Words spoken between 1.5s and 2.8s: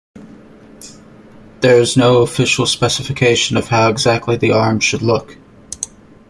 There is no official